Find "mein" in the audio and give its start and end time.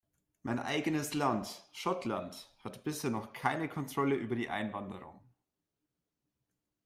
0.41-0.57